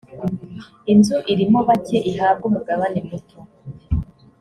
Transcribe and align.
inzu 0.93 1.17
irimo 1.33 1.59
bake 1.67 1.97
ihabwe 2.09 2.43
umugabane 2.49 2.99
muto. 3.07 3.37